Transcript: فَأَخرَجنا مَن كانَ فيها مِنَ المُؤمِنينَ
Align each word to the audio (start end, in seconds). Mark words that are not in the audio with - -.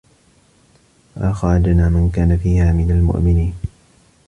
فَأَخرَجنا 1.15 1.89
مَن 1.89 2.09
كانَ 2.11 2.37
فيها 2.37 2.71
مِنَ 2.73 2.91
المُؤمِنينَ 2.91 3.53